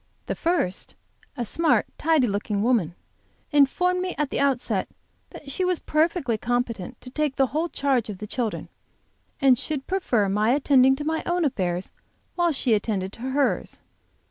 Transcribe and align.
The 0.25 0.33
first, 0.33 0.95
a 1.37 1.45
smart, 1.45 1.85
tidy 1.99 2.25
looking 2.25 2.63
woman, 2.63 2.95
informed 3.51 4.01
me 4.01 4.15
at 4.17 4.31
the 4.31 4.39
outset 4.39 4.89
that 5.29 5.51
she 5.51 5.63
was 5.63 5.77
perfectly 5.79 6.39
competent 6.39 6.99
to 7.01 7.11
take 7.11 7.35
the 7.35 7.45
whole 7.53 7.69
charge 7.69 8.09
of 8.09 8.17
the 8.17 8.25
children, 8.25 8.67
and 9.39 9.59
should 9.59 9.85
prefer 9.85 10.27
my 10.27 10.53
attending 10.53 10.95
to 10.95 11.03
my 11.03 11.21
own 11.27 11.45
affairs 11.45 11.91
while 12.33 12.51
she 12.51 12.73
attended 12.73 13.13
to 13.13 13.21
hers. 13.21 13.79